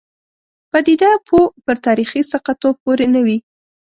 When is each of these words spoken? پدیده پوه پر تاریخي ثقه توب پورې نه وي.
پدیده 0.71 1.09
پوه 1.27 1.45
پر 1.63 1.75
تاریخي 1.85 2.21
ثقه 2.31 2.53
توب 2.61 2.75
پورې 2.83 3.05
نه 3.13 3.21
وي. 3.25 3.37